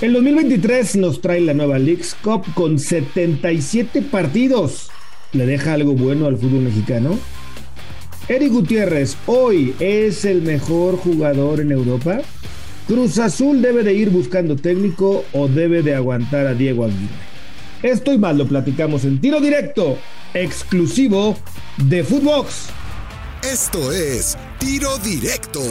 El 0.00 0.14
2023 0.14 0.96
nos 0.96 1.20
trae 1.20 1.42
la 1.42 1.52
nueva 1.52 1.78
Leagues 1.78 2.16
Cup 2.22 2.42
con 2.54 2.78
77 2.78 4.00
partidos. 4.00 4.88
¿Le 5.32 5.44
deja 5.44 5.74
algo 5.74 5.92
bueno 5.92 6.24
al 6.24 6.38
fútbol 6.38 6.62
mexicano? 6.62 7.18
Eric 8.26 8.50
Gutiérrez, 8.50 9.18
hoy 9.26 9.74
es 9.78 10.24
el 10.24 10.40
mejor 10.40 10.96
jugador 10.96 11.60
en 11.60 11.70
Europa. 11.70 12.20
Cruz 12.86 13.18
Azul 13.18 13.60
debe 13.60 13.82
de 13.82 13.92
ir 13.92 14.08
buscando 14.08 14.56
técnico 14.56 15.22
o 15.34 15.48
debe 15.48 15.82
de 15.82 15.94
aguantar 15.94 16.46
a 16.46 16.54
Diego 16.54 16.86
Aguirre. 16.86 17.30
Esto 17.82 18.14
y 18.14 18.18
más 18.18 18.34
lo 18.36 18.46
platicamos 18.46 19.04
en 19.04 19.20
tiro 19.20 19.38
directo, 19.38 19.98
exclusivo 20.32 21.36
de 21.76 22.02
Footbox. 22.04 22.70
Esto 23.42 23.92
es 23.92 24.38
Tiro 24.58 24.96
Directo, 24.98 25.62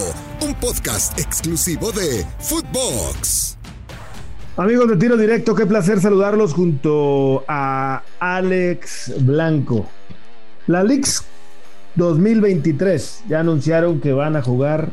un 0.41 0.53
podcast 0.55 1.19
exclusivo 1.19 1.91
de 1.91 2.25
Footbox. 2.39 3.58
Amigos 4.59 4.89
de 4.89 4.97
Tiro 4.97 5.15
Directo, 5.15 5.55
qué 5.55 5.65
placer 5.65 6.01
saludarlos 6.01 6.53
junto 6.53 7.45
a 7.47 8.03
Alex 8.19 9.13
Blanco. 9.21 9.87
La 10.67 10.83
Leaks 10.83 11.23
2023 11.95 13.23
ya 13.29 13.39
anunciaron 13.39 14.01
que 14.01 14.11
van 14.11 14.35
a 14.35 14.41
jugar 14.41 14.89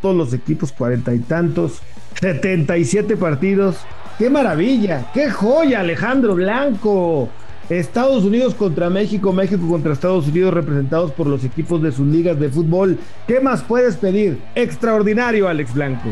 todos 0.00 0.14
los 0.14 0.32
equipos, 0.32 0.70
cuarenta 0.70 1.12
y 1.12 1.18
tantos, 1.18 1.80
77 2.20 3.16
partidos. 3.16 3.78
¡Qué 4.16 4.30
maravilla! 4.30 5.10
¡Qué 5.12 5.28
joya, 5.28 5.80
Alejandro 5.80 6.36
Blanco! 6.36 7.28
Estados 7.68 8.22
Unidos 8.22 8.54
contra 8.54 8.90
México, 8.90 9.32
México 9.32 9.66
contra 9.68 9.92
Estados 9.92 10.28
Unidos 10.28 10.54
representados 10.54 11.10
por 11.10 11.26
los 11.26 11.42
equipos 11.42 11.82
de 11.82 11.90
sus 11.90 12.06
ligas 12.06 12.38
de 12.38 12.48
fútbol. 12.48 12.96
¿Qué 13.26 13.40
más 13.40 13.60
puedes 13.64 13.96
pedir? 13.96 14.40
Extraordinario, 14.54 15.48
Alex 15.48 15.74
Blanco. 15.74 16.10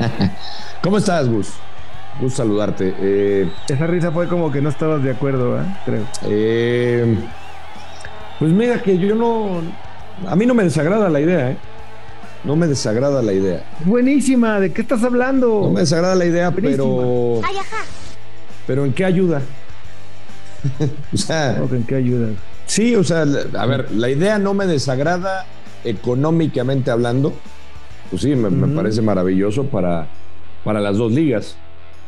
¿Cómo 0.82 0.98
estás, 0.98 1.30
Gus? 1.30 1.54
Gusto 2.20 2.42
saludarte. 2.42 2.94
Eh, 3.00 3.50
Esa 3.68 3.86
risa 3.86 4.12
fue 4.12 4.28
como 4.28 4.50
que 4.52 4.60
no 4.60 4.68
estabas 4.68 5.02
de 5.02 5.10
acuerdo, 5.10 5.60
¿eh? 5.60 5.64
creo. 5.84 6.02
Eh, 6.24 7.16
pues 8.38 8.52
mira 8.52 8.80
que 8.82 8.98
yo 8.98 9.14
no... 9.14 9.62
A 10.28 10.36
mí 10.36 10.46
no 10.46 10.54
me 10.54 10.62
desagrada 10.62 11.08
la 11.08 11.20
idea, 11.20 11.50
¿eh? 11.50 11.56
No 12.44 12.56
me 12.56 12.66
desagrada 12.66 13.20
la 13.22 13.32
idea. 13.32 13.64
Buenísima, 13.84 14.60
¿de 14.60 14.72
qué 14.72 14.82
estás 14.82 15.02
hablando? 15.02 15.62
No 15.64 15.70
me 15.70 15.80
desagrada 15.80 16.14
la 16.14 16.26
idea, 16.26 16.50
pero... 16.52 17.40
Pero 18.66 18.84
¿en 18.84 18.92
qué 18.92 19.04
ayuda? 19.04 19.42
o 21.12 21.16
sea... 21.16 21.56
¿En 21.56 21.84
qué 21.84 21.96
ayuda? 21.96 22.28
Sí, 22.66 22.94
o 22.94 23.02
sea, 23.02 23.22
a 23.58 23.66
ver, 23.66 23.90
la 23.92 24.08
idea 24.08 24.38
no 24.38 24.54
me 24.54 24.66
desagrada 24.66 25.46
económicamente 25.84 26.90
hablando. 26.90 27.32
Pues 28.10 28.22
sí, 28.22 28.36
me, 28.36 28.50
me 28.50 28.74
parece 28.74 29.02
maravilloso 29.02 29.64
para, 29.64 30.06
para 30.62 30.80
las 30.80 30.96
dos 30.96 31.12
ligas. 31.12 31.56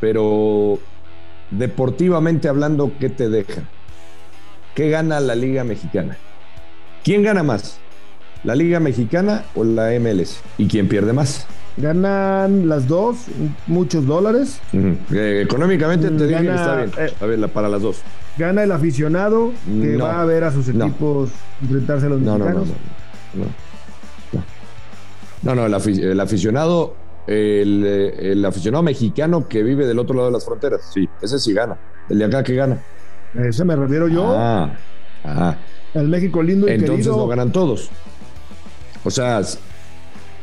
Pero 0.00 0.78
deportivamente 1.50 2.48
hablando, 2.48 2.92
¿qué 2.98 3.08
te 3.08 3.28
deja? 3.28 3.62
¿Qué 4.74 4.90
gana 4.90 5.20
la 5.20 5.34
Liga 5.34 5.64
Mexicana? 5.64 6.16
¿Quién 7.02 7.22
gana 7.22 7.42
más? 7.42 7.78
¿La 8.44 8.54
Liga 8.54 8.78
Mexicana 8.80 9.44
o 9.54 9.64
la 9.64 9.90
MLS? 9.98 10.40
¿Y 10.58 10.66
quién 10.66 10.88
pierde 10.88 11.12
más? 11.12 11.46
Ganan 11.78 12.68
las 12.68 12.88
dos, 12.88 13.26
muchos 13.66 14.06
dólares. 14.06 14.60
Uh 14.72 14.76
-huh. 14.76 14.96
eh, 15.14 15.42
económicamente 15.42 16.10
te 16.10 16.26
gana, 16.26 16.40
dije 16.40 16.42
que 16.42 16.54
está 16.54 16.76
bien. 16.76 16.90
Eh, 16.98 17.12
a 17.20 17.26
ver, 17.26 17.48
para 17.48 17.68
las 17.68 17.82
dos. 17.82 18.00
Gana 18.38 18.62
el 18.62 18.72
aficionado 18.72 19.52
que 19.64 19.96
no, 19.96 20.04
va 20.04 20.20
a 20.20 20.24
ver 20.24 20.44
a 20.44 20.52
sus 20.52 20.68
equipos 20.68 21.30
no. 21.60 21.66
enfrentarse 21.66 22.06
a 22.06 22.08
los 22.10 22.20
no, 22.20 22.38
mexicanos. 22.38 22.68
No, 22.68 23.44
no, 23.44 23.44
no. 23.44 23.66
No, 25.42 25.54
no, 25.54 25.66
el, 25.66 25.74
afic 25.74 25.98
el 25.98 26.18
aficionado 26.18 26.96
el, 27.26 27.84
el, 28.18 28.44
aficionado 28.44 28.82
mexicano 28.82 29.48
que 29.48 29.62
vive 29.62 29.86
del 29.86 29.98
otro 29.98 30.14
lado 30.14 30.28
de 30.28 30.32
las 30.32 30.44
fronteras. 30.44 30.90
Sí, 30.92 31.08
ese 31.20 31.38
sí 31.38 31.52
gana. 31.52 31.78
El 32.08 32.18
de 32.18 32.24
acá 32.24 32.42
que 32.42 32.54
gana. 32.54 32.78
Ese 33.34 33.64
me 33.64 33.76
refiero 33.76 34.08
yo. 34.08 34.32
Ah, 34.36 34.76
ah. 35.24 35.56
El 35.94 36.08
México 36.08 36.42
lindo 36.42 36.68
y 36.68 36.72
Entonces 36.72 37.06
querido. 37.06 37.16
lo 37.16 37.26
ganan 37.26 37.52
todos. 37.52 37.90
O 39.04 39.10
sea, 39.10 39.40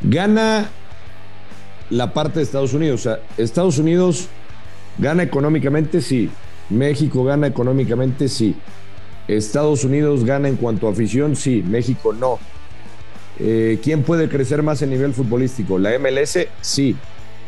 gana 0.02 0.70
la 1.90 2.14
parte 2.14 2.40
de 2.40 2.44
Estados 2.44 2.74
Unidos. 2.74 3.02
O 3.02 3.04
sea, 3.04 3.20
Estados 3.38 3.78
Unidos 3.78 4.28
gana 4.98 5.24
económicamente, 5.24 6.02
sí. 6.02 6.30
México 6.70 7.24
gana 7.24 7.48
económicamente, 7.48 8.28
sí. 8.28 8.56
Estados 9.28 9.84
Unidos 9.84 10.26
gana 10.26 10.48
en 10.50 10.56
cuanto 10.56 10.88
a 10.88 10.92
afición, 10.92 11.36
sí. 11.36 11.64
México 11.68 12.14
no. 12.14 12.40
Eh, 13.40 13.80
¿Quién 13.84 14.04
puede 14.04 14.30
crecer 14.30 14.64
más 14.64 14.82
en 14.82 14.92
nivel 14.92 15.14
futbolístico? 15.14 15.80
¿La 15.80 15.98
MLS? 15.98 16.38
Sí. 16.62 16.96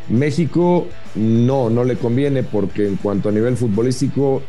México 0.08 0.86
no, 1.14 1.70
no 1.70 1.84
le 1.84 1.96
conviene 1.96 2.42
porque 2.42 2.86
en 2.86 2.96
cuanto 2.96 3.28
a 3.28 3.32
nivel 3.32 3.56
futbolístico 3.56 4.42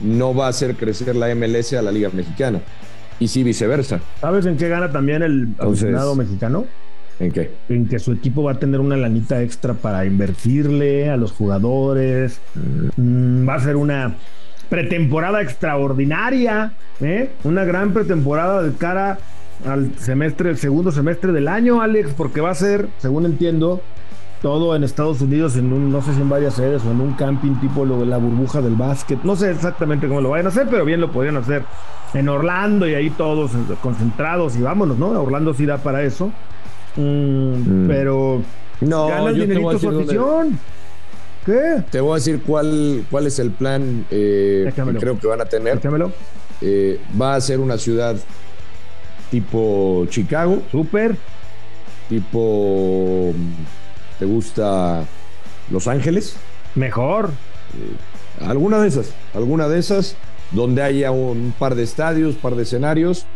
no 0.00 0.34
va 0.34 0.46
a 0.46 0.48
hacer 0.50 0.74
crecer 0.74 1.14
la 1.16 1.32
MLS 1.34 1.72
a 1.74 1.82
la 1.82 1.92
Liga 1.92 2.10
Mexicana. 2.12 2.60
Y 3.18 3.28
sí, 3.28 3.42
viceversa. 3.42 4.00
¿Sabes 4.20 4.44
en 4.46 4.56
qué 4.56 4.68
gana 4.68 4.90
también 4.90 5.22
el 5.22 5.48
aficionado 5.58 6.14
mexicano? 6.14 6.66
¿En 7.18 7.32
qué? 7.32 7.50
En 7.70 7.88
que 7.88 7.98
su 7.98 8.12
equipo 8.12 8.42
va 8.42 8.52
a 8.52 8.58
tener 8.58 8.78
una 8.80 8.96
lanita 8.96 9.42
extra 9.42 9.72
para 9.72 10.04
invertirle 10.04 11.08
a 11.08 11.16
los 11.16 11.32
jugadores. 11.32 12.40
Mm, 12.96 13.48
va 13.48 13.54
a 13.54 13.60
ser 13.60 13.76
una 13.76 14.16
pretemporada 14.68 15.40
extraordinaria, 15.40 16.72
¿eh? 17.00 17.30
Una 17.44 17.64
gran 17.64 17.94
pretemporada 17.94 18.62
de 18.62 18.76
cara 18.76 19.18
al 19.64 19.98
semestre, 19.98 20.50
el 20.50 20.58
segundo 20.58 20.92
semestre 20.92 21.32
del 21.32 21.48
año, 21.48 21.80
Alex, 21.80 22.12
porque 22.16 22.40
va 22.40 22.50
a 22.50 22.54
ser, 22.54 22.88
según 22.98 23.26
entiendo, 23.26 23.80
todo 24.42 24.76
en 24.76 24.84
Estados 24.84 25.20
Unidos, 25.20 25.56
en 25.56 25.72
un, 25.72 25.90
no 25.90 26.02
sé 26.02 26.14
si 26.14 26.20
en 26.20 26.28
varias 26.28 26.54
sedes 26.54 26.84
o 26.84 26.90
en 26.90 27.00
un 27.00 27.14
camping 27.14 27.54
tipo 27.54 27.84
lo 27.84 27.98
de 28.00 28.06
la 28.06 28.18
burbuja 28.18 28.60
del 28.60 28.74
básquet. 28.74 29.22
No 29.24 29.34
sé 29.34 29.50
exactamente 29.50 30.08
cómo 30.08 30.20
lo 30.20 30.30
vayan 30.30 30.46
a 30.46 30.48
hacer, 30.50 30.68
pero 30.70 30.84
bien 30.84 31.00
lo 31.00 31.10
podrían 31.10 31.36
hacer 31.36 31.64
en 32.14 32.28
Orlando 32.28 32.86
y 32.88 32.94
ahí 32.94 33.10
todos 33.10 33.52
concentrados 33.82 34.56
y 34.56 34.62
vámonos, 34.62 34.98
¿no? 34.98 35.08
Orlando 35.20 35.54
sí 35.54 35.66
da 35.66 35.78
para 35.78 36.02
eso. 36.02 36.30
Mm, 36.96 37.84
mm. 37.84 37.88
Pero 37.88 38.42
no, 38.80 39.08
gana 39.08 39.30
el 39.30 39.40
dinerito 39.40 39.78
su 39.78 39.88
afición. 39.88 40.58
¿Qué? 41.44 41.84
Te 41.90 42.00
voy 42.00 42.12
a 42.12 42.14
decir 42.16 42.42
cuál, 42.44 43.04
cuál 43.10 43.26
es 43.26 43.38
el 43.38 43.52
plan 43.52 44.04
eh, 44.10 44.72
que 44.74 44.82
creo 44.98 45.18
que 45.18 45.26
van 45.26 45.40
a 45.40 45.44
tener. 45.44 45.80
Eh, 46.60 47.00
va 47.20 47.34
a 47.34 47.40
ser 47.40 47.60
una 47.60 47.78
ciudad 47.78 48.16
tipo 49.30 50.06
Chicago. 50.08 50.62
Súper. 50.70 51.16
Tipo. 52.08 53.32
¿Te 54.18 54.24
gusta 54.24 55.04
Los 55.70 55.88
Ángeles? 55.88 56.36
Mejor. 56.74 57.30
Eh, 57.74 58.44
alguna 58.44 58.78
de 58.80 58.88
esas. 58.88 59.12
Alguna 59.34 59.68
de 59.68 59.78
esas. 59.78 60.16
Donde 60.52 60.82
haya 60.82 61.10
un 61.10 61.52
par 61.58 61.74
de 61.74 61.82
estadios, 61.82 62.36
par 62.36 62.54
de 62.54 62.62
escenarios 62.62 63.26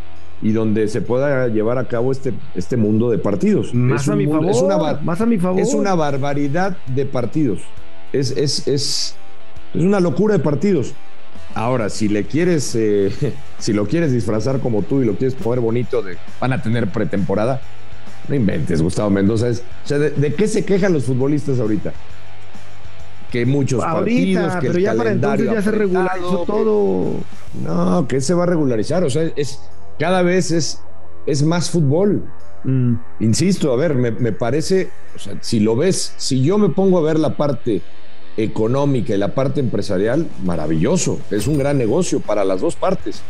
y 0.42 0.52
donde 0.52 0.88
se 0.88 1.02
pueda 1.02 1.48
llevar 1.48 1.78
a 1.78 1.86
cabo 1.86 2.12
este, 2.12 2.32
este 2.54 2.76
mundo 2.76 3.10
de 3.10 3.18
partidos. 3.18 3.74
Más, 3.74 4.02
es 4.02 4.08
a, 4.08 4.16
mi 4.16 4.26
mundo, 4.26 4.40
favor, 4.40 4.56
es 4.56 4.62
una 4.62 5.00
más 5.02 5.20
a 5.20 5.26
mi 5.26 5.38
favor. 5.38 5.60
Es 5.60 5.74
una 5.74 5.94
barbaridad 5.94 6.76
de 6.86 7.04
partidos. 7.04 7.60
Es, 8.12 8.30
es, 8.30 8.66
es, 8.66 9.16
es 9.74 9.82
una 9.82 10.00
locura 10.00 10.36
de 10.36 10.40
partidos. 10.42 10.94
Ahora, 11.54 11.88
si 11.88 12.08
le 12.08 12.24
quieres, 12.24 12.74
eh, 12.74 13.12
si 13.58 13.72
lo 13.72 13.86
quieres 13.86 14.12
disfrazar 14.12 14.60
como 14.60 14.82
tú 14.82 15.02
y 15.02 15.04
lo 15.04 15.14
quieres 15.14 15.34
poner 15.34 15.60
bonito, 15.60 16.02
de 16.02 16.16
van 16.40 16.52
a 16.52 16.62
tener 16.62 16.88
pretemporada, 16.88 17.60
no 18.28 18.34
inventes, 18.34 18.82
Gustavo 18.82 19.10
Mendoza. 19.10 19.48
Es, 19.48 19.62
o 19.84 19.88
sea, 19.88 19.98
¿de, 19.98 20.10
¿de, 20.10 20.34
qué 20.34 20.46
se 20.46 20.64
quejan 20.64 20.92
los 20.92 21.04
futbolistas 21.04 21.58
ahorita? 21.58 21.92
Que 23.30 23.46
muchos 23.46 23.82
ahorita, 23.82 24.40
partidos, 24.42 24.54
que 24.56 24.66
pero 24.66 24.78
el 24.78 24.84
ya 24.84 24.94
para 24.94 25.10
entonces 25.12 25.46
ya 25.46 25.62
se 25.62 25.70
regularizó 25.70 26.44
todo. 26.46 27.14
No, 27.62 28.08
que 28.08 28.20
se 28.20 28.34
va 28.34 28.44
a 28.44 28.46
regularizar. 28.46 29.04
O 29.04 29.10
sea, 29.10 29.30
es 29.36 29.60
cada 29.98 30.22
vez 30.22 30.50
es, 30.50 30.80
es 31.26 31.42
más 31.42 31.70
fútbol. 31.70 32.24
Mm. 32.64 32.94
Insisto, 33.20 33.72
a 33.72 33.76
ver, 33.76 33.94
me, 33.94 34.10
me, 34.10 34.32
parece, 34.32 34.90
o 35.14 35.18
sea, 35.18 35.34
si 35.40 35.60
lo 35.60 35.76
ves, 35.76 36.12
si 36.16 36.42
yo 36.42 36.58
me 36.58 36.68
pongo 36.70 36.98
a 36.98 37.02
ver 37.02 37.18
la 37.18 37.36
parte 37.36 37.82
económica 38.36 39.14
y 39.14 39.18
la 39.18 39.34
parte 39.34 39.60
empresarial, 39.60 40.26
maravilloso, 40.44 41.20
es 41.30 41.46
un 41.46 41.58
gran 41.58 41.78
negocio 41.78 42.20
para 42.20 42.44
las 42.44 42.60
dos 42.60 42.76
partes. 42.76 43.22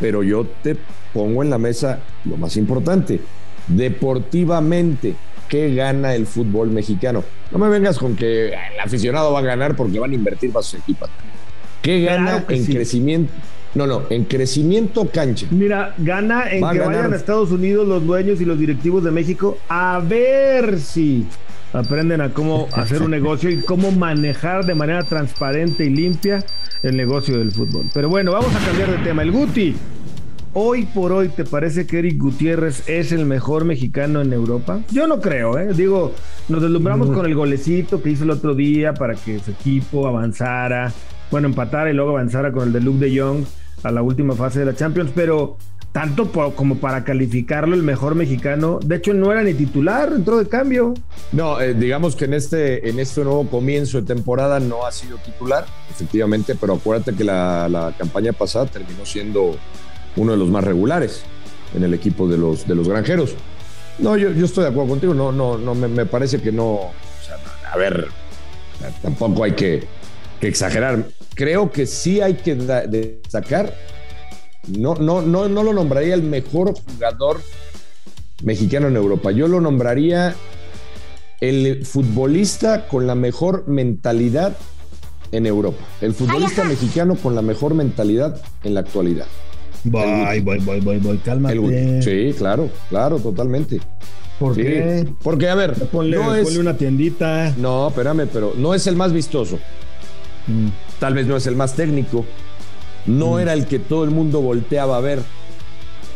Pero 0.00 0.22
yo 0.22 0.46
te 0.62 0.76
pongo 1.12 1.42
en 1.42 1.50
la 1.50 1.58
mesa 1.58 2.00
lo 2.24 2.36
más 2.36 2.56
importante, 2.56 3.20
deportivamente, 3.66 5.14
¿qué 5.48 5.74
gana 5.74 6.14
el 6.14 6.26
fútbol 6.26 6.70
mexicano? 6.70 7.24
No 7.50 7.58
me 7.58 7.68
vengas 7.68 7.98
con 7.98 8.14
que 8.16 8.48
el 8.48 8.80
aficionado 8.82 9.32
va 9.32 9.38
a 9.38 9.42
ganar 9.42 9.74
porque 9.76 9.98
van 9.98 10.10
a 10.10 10.14
invertir 10.14 10.52
para 10.52 10.62
sus 10.62 10.80
equipos. 10.80 11.08
¿Qué 11.82 12.02
gana 12.02 12.30
claro 12.30 12.44
en 12.48 12.64
sí. 12.64 12.74
crecimiento? 12.74 13.32
No, 13.74 13.86
no, 13.86 14.02
en 14.08 14.24
crecimiento 14.24 15.06
cancha. 15.10 15.46
Mira, 15.50 15.94
gana 15.98 16.50
en 16.50 16.64
Va 16.64 16.72
que 16.72 16.78
ganar. 16.78 16.96
vayan 16.96 17.12
a 17.12 17.16
Estados 17.16 17.50
Unidos 17.50 17.86
los 17.86 18.04
dueños 18.06 18.40
y 18.40 18.44
los 18.46 18.58
directivos 18.58 19.04
de 19.04 19.10
México 19.10 19.58
a 19.68 20.00
ver 20.02 20.80
si 20.80 21.26
aprenden 21.80 22.20
a 22.20 22.32
cómo 22.32 22.68
hacer 22.72 23.02
un 23.02 23.10
negocio 23.10 23.50
y 23.50 23.62
cómo 23.62 23.90
manejar 23.90 24.64
de 24.64 24.74
manera 24.74 25.02
transparente 25.04 25.84
y 25.84 25.90
limpia 25.90 26.44
el 26.82 26.96
negocio 26.96 27.38
del 27.38 27.52
fútbol. 27.52 27.90
Pero 27.92 28.08
bueno, 28.08 28.32
vamos 28.32 28.54
a 28.54 28.58
cambiar 28.58 28.90
de 28.90 28.98
tema. 28.98 29.22
El 29.22 29.32
Guti 29.32 29.74
hoy 30.58 30.86
por 30.86 31.12
hoy 31.12 31.28
te 31.28 31.44
parece 31.44 31.86
que 31.86 31.98
Eric 31.98 32.18
Gutiérrez 32.18 32.88
es 32.88 33.12
el 33.12 33.26
mejor 33.26 33.66
mexicano 33.66 34.22
en 34.22 34.32
Europa? 34.32 34.80
Yo 34.90 35.06
no 35.06 35.20
creo, 35.20 35.58
¿eh? 35.58 35.74
Digo, 35.74 36.14
nos 36.48 36.62
deslumbramos 36.62 37.10
con 37.10 37.26
el 37.26 37.34
golecito 37.34 38.02
que 38.02 38.08
hizo 38.08 38.24
el 38.24 38.30
otro 38.30 38.54
día 38.54 38.94
para 38.94 39.14
que 39.14 39.38
su 39.38 39.50
equipo 39.50 40.06
avanzara, 40.06 40.94
bueno, 41.30 41.48
empatara 41.48 41.90
y 41.90 41.92
luego 41.92 42.12
avanzara 42.12 42.52
con 42.52 42.68
el 42.68 42.72
de 42.72 42.80
Luke 42.80 43.04
de 43.04 43.20
Jong 43.20 43.44
a 43.82 43.90
la 43.90 44.00
última 44.00 44.34
fase 44.34 44.60
de 44.60 44.64
la 44.64 44.74
Champions, 44.74 45.10
pero 45.14 45.58
tanto 45.96 46.30
como 46.54 46.76
para 46.76 47.04
calificarlo 47.04 47.74
el 47.74 47.82
mejor 47.82 48.16
mexicano. 48.16 48.78
De 48.84 48.96
hecho, 48.96 49.14
no 49.14 49.32
era 49.32 49.42
ni 49.42 49.54
titular, 49.54 50.12
entró 50.14 50.36
de 50.36 50.46
cambio. 50.46 50.92
No, 51.32 51.58
eh, 51.58 51.72
digamos 51.72 52.14
que 52.14 52.26
en 52.26 52.34
este, 52.34 52.86
en 52.86 52.98
este 52.98 53.24
nuevo 53.24 53.48
comienzo 53.48 54.02
de 54.02 54.06
temporada 54.06 54.60
no 54.60 54.84
ha 54.84 54.92
sido 54.92 55.16
titular, 55.16 55.64
efectivamente, 55.90 56.54
pero 56.54 56.74
acuérdate 56.74 57.14
que 57.14 57.24
la, 57.24 57.94
campaña 57.96 58.34
pasada 58.34 58.66
terminó 58.66 59.06
siendo 59.06 59.56
uno 60.16 60.32
de 60.32 60.36
los 60.36 60.50
más 60.50 60.64
regulares 60.64 61.22
en 61.74 61.82
el 61.82 61.94
equipo 61.94 62.28
de 62.28 62.36
los, 62.36 62.68
de 62.68 62.74
los 62.74 62.86
granjeros. 62.86 63.34
No, 63.98 64.18
yo, 64.18 64.32
yo 64.32 64.44
estoy 64.44 64.64
de 64.64 64.70
acuerdo 64.72 64.90
contigo, 64.90 65.14
no, 65.14 65.32
no, 65.32 65.56
no, 65.56 65.74
me, 65.74 66.04
parece 66.04 66.42
que 66.42 66.52
no. 66.52 66.90
a 67.72 67.76
ver, 67.78 68.08
tampoco 69.00 69.44
hay 69.44 69.52
que 69.52 69.86
exagerar. 70.42 71.06
Creo 71.34 71.72
que 71.72 71.86
sí 71.86 72.20
hay 72.20 72.34
que 72.34 72.54
destacar 72.54 73.72
no, 74.68 74.94
no, 74.96 75.22
no, 75.22 75.48
no 75.48 75.62
lo 75.62 75.72
nombraría 75.72 76.14
el 76.14 76.22
mejor 76.22 76.74
jugador 76.74 77.40
mexicano 78.42 78.88
en 78.88 78.96
Europa. 78.96 79.30
Yo 79.30 79.48
lo 79.48 79.60
nombraría 79.60 80.34
el 81.40 81.84
futbolista 81.84 82.88
con 82.88 83.06
la 83.06 83.14
mejor 83.14 83.68
mentalidad 83.68 84.56
en 85.32 85.46
Europa. 85.46 85.84
El 86.00 86.14
futbolista 86.14 86.64
mexicano 86.64 87.16
con 87.16 87.34
la 87.34 87.42
mejor 87.42 87.74
mentalidad 87.74 88.40
en 88.64 88.74
la 88.74 88.80
actualidad. 88.80 89.26
Voy, 89.84 90.40
voy, 90.40 90.58
voy, 90.58 90.80
voy, 90.80 90.98
voy, 90.98 91.18
cálmate. 91.18 92.02
Sí, 92.02 92.34
claro, 92.36 92.70
claro, 92.88 93.18
totalmente. 93.18 93.80
¿Por 94.38 94.54
qué? 94.54 95.08
Porque, 95.22 95.48
a 95.48 95.54
ver, 95.54 95.74
ponle, 95.86 96.16
no 96.16 96.34
es, 96.34 96.56
una 96.56 96.76
tiendita. 96.76 97.54
No, 97.56 97.88
espérame, 97.88 98.28
pero 98.30 98.52
no 98.56 98.74
es 98.74 98.86
el 98.86 98.96
más 98.96 99.12
vistoso. 99.12 99.58
Mm. 100.46 100.68
Tal 100.98 101.14
vez 101.14 101.26
no 101.26 101.36
es 101.36 101.46
el 101.46 101.56
más 101.56 101.74
técnico 101.74 102.24
no 103.06 103.32
mm. 103.32 103.38
era 103.38 103.52
el 103.52 103.66
que 103.66 103.78
todo 103.78 104.04
el 104.04 104.10
mundo 104.10 104.40
volteaba 104.40 104.96
a 104.96 105.00
ver. 105.00 105.22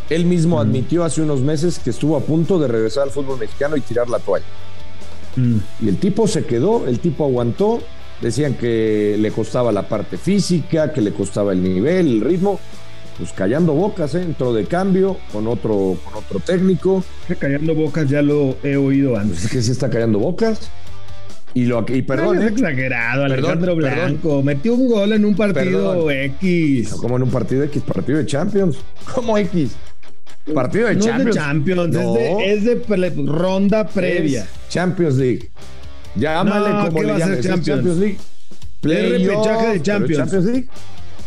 Él 0.08 0.25
mismo 0.25 0.56
mm. 0.56 0.60
admitió 0.60 1.04
hace 1.04 1.22
unos 1.22 1.40
meses 1.40 1.78
que 1.78 1.90
estuvo 1.90 2.16
a 2.16 2.20
punto 2.20 2.58
de 2.58 2.69
regresar 2.69 3.04
al 3.04 3.10
fútbol 3.10 3.38
mexicano 3.38 3.76
y 3.76 3.81
tirar 3.81 4.08
la 4.08 4.19
toalla. 4.19 4.46
Mm. 5.37 5.56
Y 5.81 5.88
el 5.88 5.98
tipo 5.98 6.26
se 6.26 6.44
quedó, 6.44 6.87
el 6.87 7.00
tipo 7.00 7.25
aguantó. 7.25 7.81
Decían 8.20 8.54
que 8.54 9.16
le 9.19 9.31
costaba 9.31 9.72
la 9.72 9.88
parte 9.88 10.19
física, 10.19 10.92
que 10.92 11.00
le 11.00 11.12
costaba 11.12 11.52
el 11.52 11.62
nivel, 11.62 12.06
el 12.06 12.20
ritmo. 12.20 12.60
Pues 13.16 13.32
callando 13.32 13.72
bocas, 13.72 14.14
¿eh? 14.14 14.22
entró 14.22 14.52
de 14.52 14.64
cambio 14.64 15.16
con 15.32 15.46
otro, 15.46 15.96
con 16.04 16.14
otro 16.14 16.40
técnico. 16.40 17.04
Que 17.26 17.37
callando 17.37 17.75
bocas 17.75 18.08
ya 18.08 18.22
lo 18.22 18.56
he 18.62 18.76
oído 18.76 19.16
antes. 19.16 19.44
Es 19.44 19.50
que 19.50 19.62
se 19.62 19.72
está 19.72 19.88
callando 19.88 20.19
bocas. 20.19 20.70
Y, 21.55 21.64
lo, 21.64 21.85
y 21.88 22.02
perdón. 22.02 22.38
es 22.38 22.44
¿eh? 22.44 22.49
exagerado, 22.49 23.25
Alejandro 23.25 23.75
Blanco. 23.75 24.43
Metió 24.43 24.75
un 24.75 24.88
gol 24.88 25.12
en 25.12 25.25
un 25.25 25.35
partido 25.35 26.11
X. 26.11 26.91
¿Cómo 27.00 27.17
en 27.17 27.25
un 27.25 27.31
partido 27.31 27.64
X? 27.64 27.82
Partido 27.82 28.19
de 28.19 28.26
Champions. 28.26 28.79
¿Cómo 29.14 29.37
X? 29.37 29.76
Partido 30.55 30.88
de 30.88 30.99
Champions. 30.99 31.20
Es 31.20 31.35
de 31.35 31.41
Champions, 31.41 31.97
es, 32.41 32.64
de, 32.64 33.12
ronda 33.26 33.87
previa. 33.87 34.47
Champions 34.69 35.17
League. 35.17 35.50
Llámale 36.14 36.70
no, 36.70 36.87
como 36.88 37.02
le 37.02 37.19
llames. 37.19 37.41
Champions? 37.41 37.67
Champions 37.67 37.99
League. 37.99 38.19
el 38.82 39.26
repechaje 39.26 39.67
de 39.73 39.82
Champions. 39.82 40.19
Champions 40.19 40.44
League. 40.47 40.69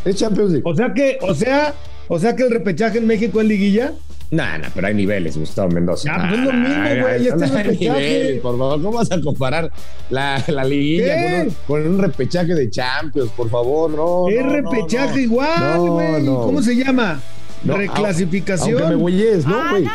Es 0.06 0.16
Champions 0.16 0.52
League. 0.52 0.64
O 0.66 0.75
sea 0.75 0.94
que, 0.94 1.18
o 1.22 1.34
sea, 1.34 1.74
o 2.08 2.20
sea 2.20 2.36
que 2.36 2.44
el 2.44 2.52
repechaje 2.52 2.98
en 2.98 3.08
México 3.08 3.42
es 3.42 3.48
liguilla. 3.48 3.94
No, 4.33 4.57
no, 4.57 4.68
pero 4.74 4.88
hay 4.88 4.95
niveles, 4.95 5.38
Gustavo 5.38 5.69
Mendoza. 5.69 6.09
Ya, 6.09 6.27
pues 6.27 6.39
es 6.39 6.45
lo 6.45 6.53
mismo, 6.53 7.03
güey. 7.03 7.27
Este 7.27 7.45
repechaje. 7.45 8.39
por 8.41 8.57
favor, 8.57 8.81
¿cómo 8.81 8.97
vas 8.97 9.12
a 9.12 9.21
comparar 9.21 9.71
la, 10.09 10.44
la 10.47 10.63
liguilla 10.63 11.45
con 11.68 11.85
un, 11.85 12.00
repechaje 12.00 12.56
de 12.56 12.68
Champions? 12.68 13.30
Por 13.38 13.51
favor, 13.51 13.91
no. 13.91 14.27
Es 14.27 14.44
repechaje 14.44 15.21
igual, 15.21 15.80
güey. 15.81 16.25
¿Cómo 16.25 16.63
se 16.63 16.75
llama? 16.75 17.21
Reclasificación. 17.63 18.81
Aunque 18.81 18.89
me 18.89 18.95
güeyes, 18.95 19.45
¿no, 19.45 19.56
ah, 19.56 19.68
güey? 19.69 19.85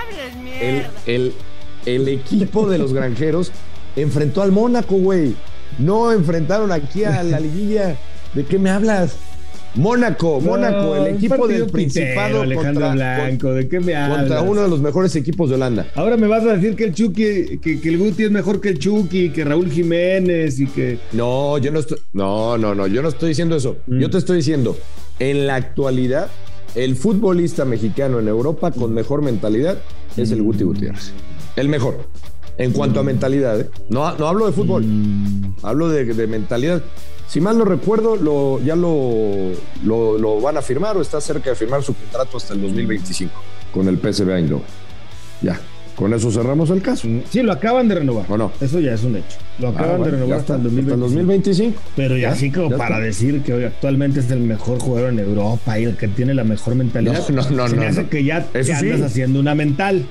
el, 0.61 0.87
el, 1.07 1.35
el 1.85 2.09
equipo 2.09 2.69
de 2.71 2.79
los 2.79 2.93
granjeros 2.93 3.51
enfrentó 3.97 4.43
al 4.43 4.53
Mónaco, 4.53 4.95
güey. 4.99 5.35
No 5.79 6.13
enfrentaron 6.13 6.71
aquí 6.71 7.03
a 7.03 7.25
la 7.25 7.41
liguilla. 7.41 7.97
¿De 8.35 8.45
qué 8.45 8.61
me 8.61 8.71
hablas? 8.71 9.17
Mónaco, 9.79 10.41
Mónaco, 10.41 10.97
el 10.97 11.15
equipo 11.15 11.47
del 11.47 11.67
Principado 11.67 12.43
Alejandro 12.43 12.91
Blanco, 12.91 13.53
¿de 13.53 13.69
qué 13.69 13.79
me? 13.79 13.95
Contra 13.95 14.43
uno 14.43 14.63
de 14.63 14.69
los 14.69 14.81
mejores 14.81 15.15
equipos 15.15 15.49
de 15.49 15.55
Holanda. 15.55 15.87
Ahora 15.95 16.17
me 16.17 16.27
vas 16.27 16.45
a 16.45 16.57
decir 16.57 16.75
que 16.75 16.85
el 16.85 16.95
Chucky, 16.95 17.59
que, 17.59 17.81
el 17.85 17.99
Guti 17.99 18.25
es 18.25 18.31
mejor 18.33 18.61
que 18.61 18.71
el 18.71 18.79
Chucky, 18.81 19.31
que 19.31 19.45
Raúl 19.45 19.71
Jiménez 19.71 20.59
y 20.59 20.67
que. 20.67 20.99
No, 21.13 21.59
yo 21.59 21.71
no 21.71 21.79
estoy. 21.79 21.99
No, 22.13 22.59
no, 22.59 22.75
no, 22.75 22.89
yo 22.89 23.03
no 23.03 23.09
estoy 23.09 23.29
diciendo 23.29 23.55
eso. 23.55 23.77
Mm. 23.87 24.01
Yo 24.01 24.11
te 24.11 24.19
estoy 24.19 24.39
diciendo, 24.39 24.77
en 25.21 25.47
la 25.47 25.55
actualidad, 25.55 26.29
el 26.75 26.97
futbolista 26.97 27.65
mexicano 27.65 28.19
en 28.19 28.27
Europa 28.27 28.73
con 28.73 28.93
mejor 28.93 29.23
mentalidad 29.23 29.79
es 30.17 30.33
el 30.33 30.43
Guti 30.43 30.65
Gutiérrez. 30.65 31.13
El 31.55 31.69
mejor. 31.69 32.09
En 32.57 32.73
cuanto 32.73 32.99
a 32.99 33.05
mentalidad, 33.05 33.61
¿eh? 33.61 33.69
no, 33.91 34.13
no 34.17 34.27
hablo 34.27 34.47
de 34.47 34.53
fútbol, 34.53 34.85
mm. 34.85 35.55
hablo 35.63 35.89
de, 35.89 36.05
de 36.05 36.27
mentalidad. 36.27 36.83
Si 37.29 37.43
mal 37.43 37.59
no 37.59 37.65
recuerdo, 37.67 38.17
lo, 38.17 38.59
ya 38.61 38.75
lo, 38.75 39.53
lo, 39.85 40.41
van 40.41 40.57
a 40.57 40.63
firmar 40.63 40.97
o 40.97 41.03
está 41.03 41.21
cerca 41.21 41.51
de 41.51 41.57
firmar 41.57 41.83
su 41.83 41.95
contrato 41.95 42.39
hasta 42.39 42.55
el 42.55 42.63
2025 42.63 43.33
con 43.73 43.87
el 43.87 43.99
PSV 43.99 44.31
Eindhoven. 44.31 44.65
Ya, 45.43 45.61
con 45.95 46.15
eso 46.15 46.31
cerramos 46.31 46.71
el 46.71 46.81
caso. 46.81 47.07
Sí, 47.29 47.43
lo 47.43 47.53
acaban 47.53 47.87
de 47.87 47.97
renovar. 47.97 48.25
¿O 48.31 48.39
no? 48.39 48.51
Eso 48.63 48.81
ya 48.81 48.95
es 48.95 49.05
un 49.05 49.17
hecho. 49.17 49.37
Lo 49.59 49.69
ah, 49.69 49.71
acaban 49.73 50.05
de 50.05 50.11
renovar 50.13 50.39
hasta, 50.39 50.55
el 50.55 50.63
2025. 50.63 51.79
Pero 51.97 52.17
ya, 52.17 52.31
así 52.31 52.51
como 52.51 52.75
para 52.79 52.99
decir 52.99 53.43
que 53.43 53.53
hoy 53.53 53.65
actualmente 53.65 54.21
es 54.21 54.31
el 54.31 54.41
mejor 54.41 54.81
jugador 54.81 55.13
en 55.13 55.19
Europa 55.19 55.79
y 55.79 55.85
el 55.85 55.99
que 55.99 56.09
tiene 56.09 56.33
la 56.33 56.45
mejor 56.45 56.77
mentalidad. 56.77 57.29
No, 57.29 57.43
no, 57.43 57.51
no. 57.51 57.69
Se 57.69 57.77
me 57.77 57.87
hace 57.89 58.07
que 58.07 58.25
ya 58.25 58.43
te 58.47 58.73
andas 58.73 59.03
haciendo 59.03 59.39
una 59.39 59.55
mental. 59.55 60.07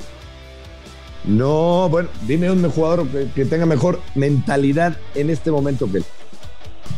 No, 1.25 1.89
bueno, 1.89 2.09
dime 2.27 2.51
un 2.51 2.69
jugador 2.69 3.07
que, 3.07 3.27
que 3.33 3.45
tenga 3.45 3.65
mejor 3.65 3.99
mentalidad 4.13 4.97
en 5.15 5.31
este 5.31 5.49
momento 5.49 5.91
que 5.91 5.97
él. 5.97 6.05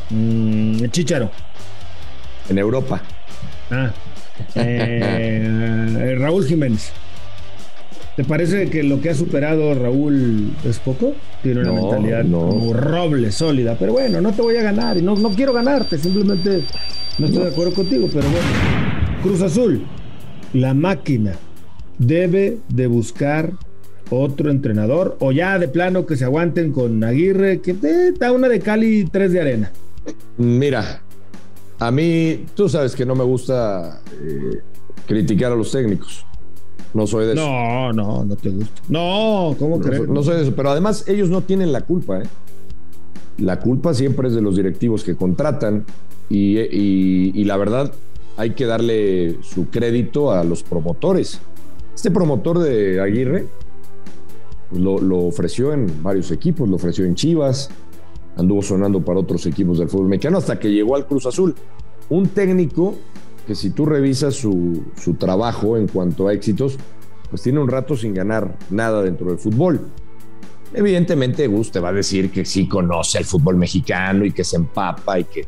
Mm, 0.09 0.85
Chicharo. 0.91 1.29
En 2.49 2.57
Europa. 2.57 3.01
Ah. 3.71 3.91
Eh, 4.55 6.15
Raúl 6.17 6.45
Jiménez. 6.45 6.91
¿Te 8.15 8.25
parece 8.25 8.69
que 8.69 8.83
lo 8.83 8.99
que 8.99 9.11
ha 9.11 9.15
superado 9.15 9.73
Raúl 9.73 10.53
es 10.65 10.79
poco? 10.79 11.13
Tiene 11.41 11.61
una 11.61 11.71
mentalidad 11.71 12.23
como 12.23 12.73
roble, 12.73 13.31
sólida. 13.31 13.77
Pero 13.79 13.93
bueno, 13.93 14.19
no 14.19 14.33
te 14.33 14.41
voy 14.41 14.57
a 14.57 14.61
ganar 14.61 14.97
y 14.97 15.01
no, 15.01 15.15
no 15.15 15.29
quiero 15.29 15.53
ganarte. 15.53 15.97
Simplemente 15.97 16.63
no 17.17 17.27
estoy 17.27 17.43
de 17.43 17.49
acuerdo 17.49 17.73
contigo. 17.73 18.09
Pero 18.11 18.25
bueno, 18.29 18.47
Cruz 19.23 19.41
Azul, 19.41 19.85
la 20.51 20.73
máquina 20.73 21.33
debe 21.97 22.57
de 22.67 22.87
buscar 22.87 23.53
otro 24.09 24.51
entrenador 24.51 25.15
o 25.19 25.31
ya 25.31 25.57
de 25.59 25.67
plano 25.67 26.05
que 26.05 26.17
se 26.17 26.25
aguanten 26.25 26.73
con 26.73 27.01
Aguirre, 27.03 27.61
que 27.61 27.73
te 27.73 28.11
da 28.11 28.31
una 28.31 28.49
de 28.49 28.59
Cali 28.59 28.99
y 28.99 29.05
tres 29.05 29.31
de 29.31 29.39
arena. 29.39 29.71
Mira, 30.39 31.01
a 31.79 31.91
mí, 31.91 32.45
tú 32.55 32.69
sabes 32.69 32.95
que 32.95 33.05
no 33.05 33.13
me 33.13 33.25
gusta 33.25 34.01
eh, 34.21 34.61
criticar 35.05 35.51
a 35.51 35.55
los 35.55 35.69
técnicos. 35.69 36.25
No 36.93 37.05
soy 37.05 37.25
de 37.25 37.33
eso. 37.33 37.45
No, 37.45 37.91
no, 37.91 38.23
no 38.23 38.35
te 38.37 38.49
gusta. 38.49 38.81
No, 38.87 39.53
¿cómo 39.59 39.81
crees? 39.81 40.07
No, 40.07 40.23
soy 40.23 40.37
de 40.37 40.43
eso. 40.43 40.55
Pero 40.55 40.71
además, 40.71 41.05
ellos 41.09 41.29
no 41.29 41.41
tienen 41.41 41.73
la 41.73 41.81
culpa. 41.81 42.21
¿eh? 42.21 42.27
La 43.37 43.59
culpa 43.59 43.93
siempre 43.93 44.29
es 44.29 44.33
de 44.33 44.41
los 44.41 44.55
directivos 44.55 45.03
que 45.03 45.17
contratan. 45.17 45.85
Y, 46.29 47.43
la 47.43 47.57
verdad, 47.57 47.93
hay 48.37 48.51
que 48.51 48.65
darle 48.65 49.39
su 49.43 49.69
crédito 49.69 50.31
a 50.31 50.45
los 50.45 50.63
promotores. 50.63 51.41
Este 51.93 52.11
promotor 52.11 52.59
de 52.59 53.01
Aguirre 53.01 53.47
pues, 54.69 54.81
lo, 54.81 54.99
lo 54.99 55.19
ofreció 55.19 55.73
en 55.73 56.01
varios 56.01 56.31
equipos, 56.31 56.69
lo 56.69 56.77
ofreció 56.77 57.03
en 57.03 57.15
Chivas, 57.15 57.69
anduvo 58.35 58.61
sonando 58.61 59.01
para 59.01 59.19
otros 59.19 59.45
equipos 59.45 59.79
del 59.79 59.89
fútbol 59.89 60.07
mexicano 60.07 60.37
hasta 60.37 60.59
que 60.59 60.71
llegó 60.71 60.95
al 60.95 61.05
Cruz 61.05 61.25
Azul. 61.25 61.55
Un 62.09 62.27
técnico 62.27 62.95
que 63.45 63.55
si 63.55 63.71
tú 63.71 63.85
revisas 63.85 64.35
su, 64.35 64.83
trabajo 65.17 65.75
en 65.75 65.87
cuanto 65.87 66.27
a 66.27 66.33
éxitos, 66.33 66.77
pues 67.29 67.41
tiene 67.41 67.59
un 67.59 67.67
rato 67.67 67.97
sin 67.97 68.13
ganar 68.13 68.57
nada 68.69 69.01
dentro 69.01 69.27
del 69.27 69.39
fútbol. 69.39 69.79
Evidentemente 70.73 71.47
Gus 71.47 71.71
te 71.71 71.79
va 71.79 71.89
a 71.89 71.93
decir 71.93 72.31
que 72.31 72.45
sí 72.45 72.67
conoce 72.67 73.17
el 73.17 73.25
fútbol 73.25 73.57
mexicano 73.57 74.23
y 74.23 74.31
que 74.31 74.43
se 74.43 74.55
empapa 74.55 75.19
y 75.19 75.23
que... 75.23 75.47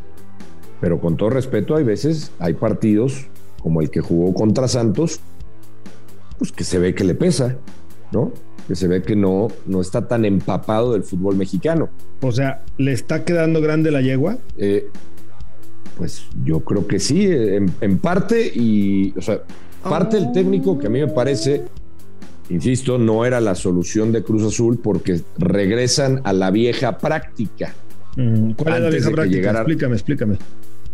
Pero 0.80 1.00
con 1.00 1.16
todo 1.16 1.30
respeto, 1.30 1.76
hay 1.76 1.84
veces, 1.84 2.32
hay 2.40 2.56
partidos 2.56 3.28
como 3.62 3.82
el 3.82 3.92
que 3.92 4.02
jugó 4.02 4.34
contra 4.34 4.68
Santos, 4.68 5.20
pues 6.40 6.52
que 6.52 6.64
se 6.64 6.80
ve 6.80 6.96
que 6.96 7.04
le 7.04 7.14
pesa, 7.14 7.58
¿no? 8.12 8.32
Que 8.68 8.76
se 8.76 8.88
ve 8.88 9.02
que 9.02 9.16
no, 9.16 9.50
no 9.66 9.82
está 9.82 10.08
tan 10.08 10.26
empapado 10.26 10.94
del 10.94 11.04
fútbol 11.04 11.36
mexicano. 11.36 11.90
O 12.22 12.32
sea, 12.32 12.64
¿le 12.78 12.94
está 12.94 13.26
quedando 13.26 13.62
grande 13.62 13.92
la 13.92 14.02
yegua? 14.02 14.38
Eh, 14.58 14.88
pues 15.98 16.26
yo 16.44 16.62
creo 16.62 16.88
que 16.88 17.00
sí, 17.00 17.28
en, 17.28 17.98
parte, 18.00 18.52
y, 18.54 19.14
o 19.18 19.22
sea, 19.22 19.42
Parte 19.84 20.18
del 20.18 20.32
técnico 20.32 20.78
que 20.78 20.88
a 20.88 20.90
mí 20.90 21.00
me 21.00 21.08
parece, 21.08 21.64
insisto, 22.50 22.98
no 22.98 23.26
era 23.26 23.42
la 23.42 23.56
solución 23.56 24.12
de 24.12 24.24
Cruz 24.24 24.44
Azul 24.44 24.80
porque 24.82 25.22
regresan 25.38 26.22
a 26.24 26.34
la 26.34 26.52
vieja 26.52 26.98
práctica. 26.98 27.74
Mm, 28.16 28.52
¿Cuál 28.52 28.76
es 28.76 28.82
la 28.82 28.90
vieja 28.90 29.12
práctica? 29.12 29.52
Explícame, 29.52 29.96
explícame. 29.96 30.38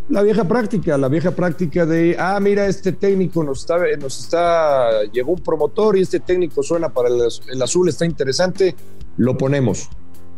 La 0.10 0.24
vieja 0.24 0.46
práctica, 0.46 0.98
la 0.98 1.10
vieja 1.10 1.32
práctica 1.32 1.86
de, 1.86 2.16
ah, 2.18 2.40
mira, 2.40 2.66
este 2.66 2.94
técnico 2.94 3.44
nos 3.44 3.60
está, 3.60 3.78
nos 4.00 4.18
está, 4.18 5.04
llegó 5.12 5.34
un 5.34 5.40
promotor 5.40 5.98
y 5.98 6.02
este 6.02 6.22
técnico 6.22 6.64
suena 6.64 6.88
para 6.88 7.10
el, 7.10 7.62
azul, 7.62 7.90
está 7.90 8.06
interesante, 8.06 8.74
lo 9.18 9.38
ponemos. 9.38 9.90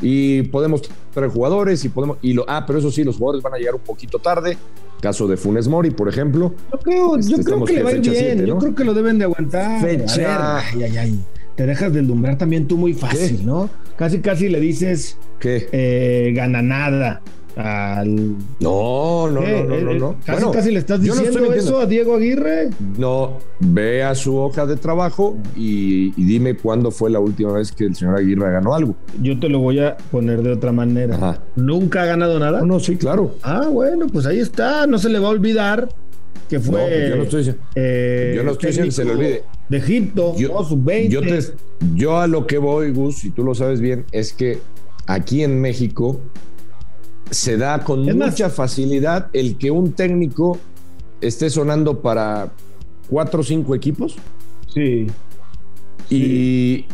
Y 0.02 0.44
podemos 0.44 0.82
traer 1.14 1.30
jugadores 1.30 1.86
y 1.86 1.90
podemos, 1.90 2.18
y 2.24 2.34
lo, 2.34 2.46
ah, 2.48 2.64
pero 2.66 2.80
eso 2.80 2.90
sí, 2.90 3.04
los 3.04 3.18
jugadores 3.18 3.44
van 3.44 3.54
a 3.54 3.58
llegar 3.58 3.76
un 3.76 3.82
poquito 3.82 4.18
tarde. 4.18 4.58
Caso 5.02 5.28
de 5.28 5.38
Funes 5.38 5.68
Mori, 5.68 5.92
por 5.92 6.10
ejemplo. 6.10 6.56
Yo 6.72 6.80
creo, 6.80 7.20
yo 7.20 7.36
este, 7.36 7.44
creo 7.44 7.64
que 7.64 7.74
le 7.74 7.84
va 7.84 7.92
bien, 7.92 8.46
yo 8.48 8.58
creo 8.58 8.74
que 8.74 8.84
lo 8.84 8.94
deben 8.96 9.20
de 9.20 9.26
aguantar. 9.26 9.82
Fecha. 9.82 10.58
ay, 10.58 10.84
ay, 10.84 10.98
ay. 10.98 11.20
Te 11.56 11.68
dejas 11.68 11.94
deslumbrar 11.94 12.40
también 12.40 12.68
tú 12.68 12.76
muy 12.78 12.94
fácil, 12.94 13.46
¿no? 13.46 13.70
Casi, 13.98 14.20
casi 14.20 14.50
le 14.50 14.60
dices. 14.60 15.18
¿Qué? 15.40 15.70
Eh, 15.72 16.32
gana 16.34 16.62
nada 16.62 17.22
al. 17.56 18.36
No, 18.60 19.30
no, 19.30 19.42
no, 19.42 19.80
no, 19.82 19.94
no, 19.94 20.16
Casi, 20.26 20.46
casi 20.52 20.72
le 20.72 20.80
estás 20.80 21.02
diciendo 21.02 21.54
eso 21.54 21.80
a 21.80 21.86
Diego 21.86 22.16
Aguirre. 22.16 22.70
No, 22.98 23.40
ve 23.60 24.04
a 24.04 24.16
su 24.16 24.38
hoja 24.38 24.66
de 24.66 24.78
trabajo 24.78 25.38
y, 25.56 26.12
dime 26.12 26.56
cuándo 26.56 26.92
fue 26.92 27.10
la 27.10 27.20
última 27.20 27.54
vez 27.54 27.72
que 27.72 27.86
el 27.86 27.96
señor 27.96 28.18
Aguirre 28.18 28.52
ganó 28.52 28.74
algo. 28.74 28.96
Yo 29.22 29.40
te 29.40 29.50
lo 29.50 29.60
voy 29.60 29.80
a 29.80 29.98
poner 30.12 30.42
de 30.42 30.52
otra 30.52 30.72
manera. 30.72 31.42
¿Nunca 31.56 32.04
ha 32.04 32.06
ganado 32.06 32.40
nada? 32.40 32.62
No, 32.62 32.80
sí, 32.80 32.96
claro. 32.96 33.36
Ah, 33.42 33.68
bueno, 33.72 34.08
pues 34.08 34.26
ahí 34.26 34.40
está. 34.40 34.88
No 34.88 34.98
se 34.98 35.10
le 35.10 35.20
va 35.20 35.28
a 35.28 35.32
olvidar 35.32 35.90
que 36.50 36.60
fue. 36.60 36.82
Pues 36.82 37.10
yo 37.10 37.16
no 37.16 37.24
estoy, 37.24 37.56
eh, 37.76 38.34
yo 38.36 38.44
no 38.44 38.52
estoy 38.52 38.68
diciendo 38.68 38.90
que 38.90 38.96
se 38.96 39.06
le 39.06 39.12
olvide. 39.12 39.44
De 39.70 39.78
Egipto, 39.78 40.36
yo, 40.36 40.64
sub-20. 40.64 41.10
Yo, 41.10 41.22
yo 41.94 42.20
a 42.20 42.28
lo 42.28 42.48
que 42.48 42.58
voy, 42.58 42.92
Gus, 42.92 43.24
y 43.24 43.30
tú 43.30 43.44
lo 43.44 43.54
sabes 43.54 43.80
bien, 43.80 44.06
es 44.12 44.34
que 44.34 44.60
aquí 45.06 45.44
en 45.44 45.62
México 45.62 46.20
se 47.30 47.58
da 47.58 47.84
con 47.84 48.04
mucha 48.18 48.50
facilidad 48.50 49.28
el 49.34 49.58
que 49.58 49.72
un 49.72 49.94
técnico 49.94 50.58
esté 51.22 51.50
sonando 51.50 52.02
para 52.02 52.52
cuatro 53.10 53.42
o 53.42 53.44
cinco 53.44 53.76
equipos. 53.76 54.18
Sí. 54.74 55.08
Y, 56.10 56.86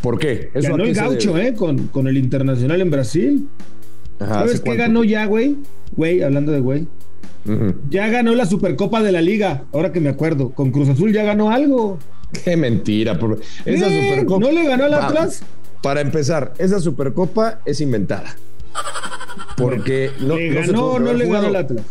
¿por 0.00 0.18
qué? 0.18 0.50
Eso 0.54 0.70
ganó 0.70 0.84
el 0.84 0.94
gaucho, 0.94 1.36
¿eh? 1.36 1.54
Con, 1.54 1.88
con, 1.88 2.08
el 2.08 2.16
Internacional 2.16 2.80
en 2.80 2.90
Brasil. 2.90 3.48
¿Sabes 4.18 4.60
qué 4.60 4.76
ganó 4.76 5.04
ya, 5.04 5.26
güey? 5.26 5.56
Güey, 5.96 6.22
hablando 6.22 6.52
de 6.52 6.60
güey. 6.60 6.86
Ya 7.90 8.08
ganó 8.08 8.34
la 8.34 8.46
Supercopa 8.46 9.02
de 9.02 9.12
la 9.12 9.20
Liga, 9.20 9.64
ahora 9.72 9.92
que 9.92 10.00
me 10.00 10.08
acuerdo. 10.08 10.50
Con 10.50 10.70
Cruz 10.70 10.88
Azul 10.88 11.12
ya 11.12 11.24
ganó 11.24 11.50
algo. 11.50 11.98
Qué 12.44 12.56
mentira. 12.56 13.18
Esa 13.64 13.86
Supercopa. 13.86 14.40
¿No 14.40 14.50
le 14.50 14.66
ganó 14.66 14.84
al 14.84 14.94
Atlas? 14.94 15.42
Para 15.82 16.00
empezar, 16.00 16.54
esa 16.58 16.80
Supercopa 16.80 17.60
es 17.66 17.82
inventada. 17.82 18.36
Porque 19.56 20.10
no, 20.20 20.36
¿Le 20.36 20.52
ganó 20.52 20.98
no, 20.98 21.12
le 21.12 21.26
ganó 21.26 21.46
al 21.48 21.56
Atlas? 21.56 21.84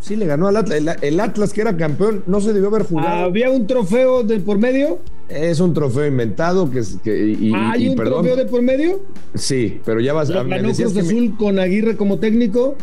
Sí, 0.00 0.16
le 0.16 0.26
ganó 0.26 0.48
al 0.48 0.56
Atlas. 0.56 0.98
El, 1.00 1.20
Atlas, 1.20 1.52
que 1.52 1.60
era 1.60 1.76
campeón, 1.76 2.24
no 2.26 2.40
se 2.40 2.52
debió 2.52 2.68
haber 2.68 2.82
jugado. 2.82 3.24
¿Había 3.24 3.50
un 3.50 3.66
trofeo 3.66 4.24
de 4.24 4.40
por 4.40 4.58
medio? 4.58 4.98
Es 5.28 5.60
un 5.60 5.72
trofeo 5.72 6.06
inventado 6.06 6.70
que, 6.70 6.82
que 7.02 7.36
y, 7.40 7.52
¿Hay 7.54 7.88
un 7.88 7.96
trofeo 7.96 8.36
de 8.36 8.46
por 8.46 8.62
medio? 8.62 9.00
Sí, 9.34 9.80
pero 9.84 10.00
ya 10.00 10.12
vas 10.12 10.28
a 10.30 10.42
¿Ganó 10.42 10.72
Cruz 10.72 10.96
Azul 10.96 11.36
con 11.38 11.58
Aguirre 11.58 11.96
como 11.96 12.18
técnico? 12.18 12.76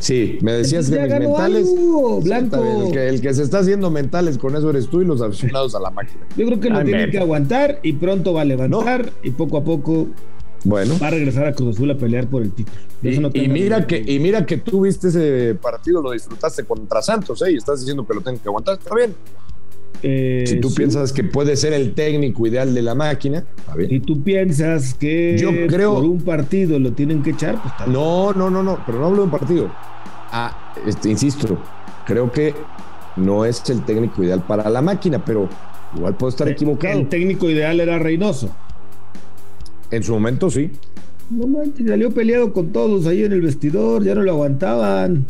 Sí, 0.00 0.38
me 0.40 0.52
decías 0.52 0.88
que 0.90 0.98
mis 0.98 1.08
mentales. 1.10 1.68
Blanco. 2.22 2.92
El 2.94 3.20
que, 3.20 3.34
se 3.34 3.42
está 3.42 3.58
haciendo 3.58 3.90
mentales 3.90 4.38
con 4.38 4.56
eso 4.56 4.70
eres 4.70 4.88
tú 4.88 5.02
y 5.02 5.04
los 5.04 5.20
aficionados 5.20 5.74
a 5.74 5.80
la 5.80 5.90
máquina. 5.90 6.26
Yo 6.36 6.46
creo 6.46 6.60
que 6.60 6.70
lo 6.70 6.82
tienen 6.82 7.10
que 7.10 7.18
aguantar 7.18 7.78
y 7.82 7.92
pronto 7.92 8.32
va 8.32 8.42
a 8.42 8.44
levantar 8.44 9.12
y 9.22 9.30
poco 9.30 9.58
a 9.58 9.64
poco 9.64 10.08
bueno. 10.66 10.98
Va 11.00 11.08
a 11.08 11.10
regresar 11.10 11.46
a 11.46 11.52
Cruz 11.52 11.76
Azul 11.76 11.90
a 11.90 11.96
pelear 11.96 12.26
por 12.26 12.42
el 12.42 12.52
título. 12.52 12.76
Y, 13.02 13.48
mira 13.48 13.86
que, 13.86 14.02
y 14.04 14.18
mira 14.18 14.44
que 14.44 14.56
tú 14.56 14.82
viste 14.82 15.08
ese 15.08 15.54
partido, 15.54 16.02
lo 16.02 16.10
disfrutaste 16.10 16.64
contra 16.64 17.02
Santos, 17.02 17.40
¿eh? 17.42 17.52
Y 17.52 17.56
estás 17.56 17.80
diciendo 17.80 18.06
que 18.06 18.14
lo 18.14 18.20
tengo 18.20 18.40
que 18.42 18.48
aguantar. 18.48 18.78
Está 18.78 18.94
bien. 18.94 19.14
Eh, 20.02 20.44
si 20.46 20.60
tú 20.60 20.74
piensas 20.74 21.12
que 21.12 21.24
puede 21.24 21.56
ser 21.56 21.72
el 21.72 21.94
técnico 21.94 22.46
ideal 22.46 22.74
de 22.74 22.82
la 22.82 22.94
máquina, 22.94 23.44
Si 23.88 24.00
tú 24.00 24.22
piensas 24.22 24.94
que 24.94 25.38
Yo 25.38 25.50
creo, 25.68 25.94
por 25.94 26.04
un 26.04 26.20
partido 26.20 26.78
lo 26.78 26.92
tienen 26.92 27.22
que 27.22 27.30
echar, 27.30 27.60
pues 27.62 27.72
está 27.72 27.86
No, 27.86 28.32
no, 28.32 28.50
no, 28.50 28.62
no, 28.62 28.78
pero 28.84 28.98
no 28.98 29.06
hablo 29.06 29.18
de 29.18 29.24
un 29.24 29.30
partido. 29.30 29.70
Ah, 30.32 30.74
este, 30.86 31.08
insisto, 31.08 31.58
creo 32.04 32.30
que 32.30 32.54
no 33.16 33.44
es 33.44 33.68
el 33.70 33.84
técnico 33.84 34.22
ideal 34.22 34.44
para 34.46 34.68
la 34.68 34.82
máquina, 34.82 35.24
pero 35.24 35.48
igual 35.96 36.14
puedo 36.16 36.30
estar 36.30 36.48
equivocado. 36.48 36.98
El 36.98 37.08
técnico 37.08 37.48
ideal 37.48 37.80
era 37.80 37.98
Reynoso. 37.98 38.50
En 39.90 40.02
su 40.02 40.12
momento 40.12 40.50
sí. 40.50 40.70
No 41.30 41.46
manches, 41.46 41.88
salió 41.88 42.12
peleado 42.12 42.52
con 42.52 42.72
todos 42.72 43.06
ahí 43.06 43.24
en 43.24 43.32
el 43.32 43.40
vestidor, 43.40 44.04
ya 44.04 44.14
no 44.14 44.22
lo 44.22 44.32
aguantaban. 44.32 45.26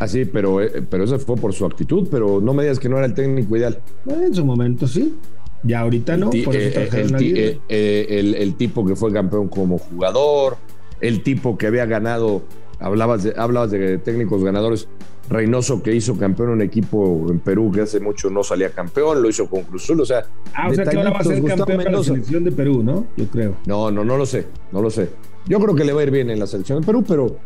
Ah, 0.00 0.08
sí, 0.08 0.24
pero, 0.24 0.62
eh, 0.62 0.82
pero 0.88 1.04
eso 1.04 1.18
fue 1.18 1.36
por 1.36 1.52
su 1.52 1.66
actitud, 1.66 2.08
pero 2.10 2.40
no 2.40 2.54
me 2.54 2.62
digas 2.62 2.78
que 2.78 2.88
no 2.88 2.96
era 2.96 3.06
el 3.06 3.14
técnico 3.14 3.56
ideal. 3.56 3.78
en 4.06 4.34
su 4.34 4.44
momento 4.44 4.88
sí. 4.88 5.14
Ya 5.62 5.80
ahorita 5.80 6.16
no, 6.16 6.30
por 6.30 6.56
eso 6.56 6.80
eh, 7.20 7.60
eh, 7.68 8.06
el, 8.08 8.34
el, 8.34 8.54
tipo 8.54 8.86
que 8.86 8.96
fue 8.96 9.12
campeón 9.12 9.48
como 9.48 9.76
jugador, 9.76 10.56
el 11.02 11.22
tipo 11.22 11.58
que 11.58 11.66
había 11.66 11.84
ganado, 11.84 12.42
hablabas 12.80 13.22
de, 13.22 13.34
hablabas 13.36 13.70
de 13.70 13.98
técnicos 13.98 14.42
ganadores, 14.42 14.88
Reynoso 15.28 15.80
que 15.80 15.94
hizo 15.94 16.18
campeón 16.18 16.48
un 16.48 16.62
equipo 16.62 17.26
en 17.30 17.38
Perú 17.38 17.70
que 17.72 17.82
hace 17.82 18.00
mucho 18.00 18.30
no 18.30 18.42
salía 18.42 18.70
campeón, 18.70 19.22
lo 19.22 19.28
hizo 19.28 19.48
con 19.48 19.62
Cruzul, 19.62 20.00
o 20.00 20.04
sea, 20.04 20.24
ah, 20.54 20.68
o 20.68 20.74
sea 20.74 20.84
que 20.84 20.96
ahora 20.96 21.10
va 21.10 21.18
a 21.18 21.24
ser 21.24 21.44
campeón 21.44 21.78
de 21.78 21.90
la 21.90 22.02
selección 22.02 22.42
de 22.42 22.50
Perú, 22.50 22.82
¿no? 22.82 23.06
Yo 23.16 23.26
creo. 23.26 23.54
No, 23.64 23.92
no, 23.92 24.04
no 24.04 24.16
lo 24.16 24.26
sé, 24.26 24.46
no 24.72 24.82
lo 24.82 24.90
sé. 24.90 25.08
Yo 25.46 25.60
creo 25.60 25.76
que 25.76 25.84
le 25.84 25.92
va 25.92 26.00
a 26.00 26.04
ir 26.04 26.10
bien 26.10 26.30
en 26.30 26.40
la 26.40 26.48
selección 26.48 26.80
de 26.80 26.86
Perú, 26.86 27.04
pero 27.06 27.36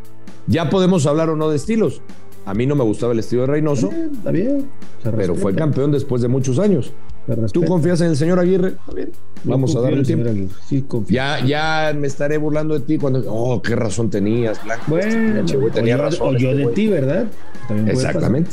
ya 0.47 0.71
podemos 0.71 1.05
hablar 1.07 1.29
o 1.29 1.37
no 1.37 1.51
de 1.51 1.57
estilos. 1.57 2.01
A 2.47 2.55
mí 2.55 2.67
no 2.67 2.75
me 2.75 2.85
gustaba 2.85 3.13
el 3.13 3.19
estilo 3.19 3.43
de 3.43 3.49
Reynoso. 3.49 3.91
Está 3.91 4.31
bien. 4.31 4.67
pero 5.03 5.35
fue 5.35 5.55
campeón 5.55 5.93
después 5.93 6.23
de 6.23 6.29
muchos 6.29 6.59
años. 6.59 6.93
¿Tú 7.53 7.65
confías 7.65 8.01
en 8.01 8.09
el 8.09 8.17
señor 8.17 8.39
Aguirre? 8.39 8.69
Está 8.69 8.93
bien. 8.93 9.11
Vamos 9.45 9.75
a 9.77 9.81
darle 9.81 10.03
tiempo. 10.03 10.31
Sí, 10.67 10.85
ya, 11.09 11.45
ya 11.45 11.95
me 11.99 12.07
estaré 12.07 12.39
burlando 12.39 12.75
de 12.75 12.81
ti 12.81 12.99
cuando. 12.99 13.23
Oh, 13.27 13.61
qué 13.63 13.77
razón 13.77 14.11
tenías, 14.11 14.63
Blanco. 14.65 14.85
Bueno, 14.89 15.45
tenía 15.73 15.97
razón. 15.97 16.35
O 16.35 16.39
yo 16.39 16.51
este 16.51 16.67
de 16.67 16.73
ti, 16.73 16.89
¿verdad? 16.89 17.27
Exactamente. 17.87 18.51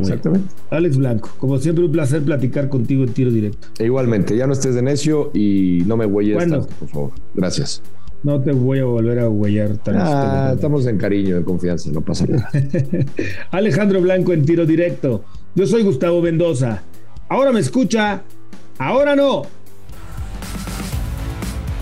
Exactamente. 0.00 0.54
Alex 0.70 0.96
Blanco, 0.96 1.30
como 1.38 1.58
siempre, 1.58 1.84
un 1.84 1.92
placer 1.92 2.22
platicar 2.22 2.68
contigo 2.68 3.04
en 3.04 3.12
tiro 3.12 3.30
directo. 3.30 3.68
E 3.78 3.84
igualmente, 3.84 4.36
ya 4.36 4.46
no 4.46 4.54
estés 4.54 4.74
de 4.74 4.82
necio 4.82 5.30
y 5.34 5.82
no 5.86 5.96
me 5.96 6.06
huelles 6.06 6.38
tanto, 6.38 6.66
por 6.78 6.88
favor. 6.88 7.10
Gracias. 7.34 7.82
No 8.22 8.40
te 8.40 8.52
voy 8.52 8.78
a 8.78 8.84
volver 8.84 9.18
a 9.18 9.28
huellar 9.28 9.78
tan 9.78 9.96
ah, 9.98 10.52
Estamos 10.54 10.86
en 10.86 10.96
cariño, 10.96 11.36
en 11.36 11.42
confianza, 11.42 11.90
no 11.90 12.02
pasa 12.02 12.24
nada. 12.26 12.50
Alejandro 13.50 14.00
Blanco 14.00 14.32
en 14.32 14.44
tiro 14.44 14.64
directo. 14.64 15.24
Yo 15.54 15.66
soy 15.66 15.82
Gustavo 15.82 16.22
Mendoza. 16.22 16.84
Ahora 17.32 17.50
me 17.50 17.60
escucha, 17.60 18.22
ahora 18.78 19.16
no. 19.16 19.46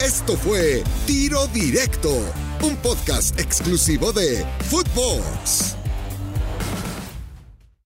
Esto 0.00 0.37
fue 0.37 0.85
Tiro 1.07 1.45
Directo, 1.49 2.09
un 2.62 2.76
podcast 2.76 3.37
exclusivo 3.40 4.12
de 4.12 4.47
Footbox. 4.69 5.79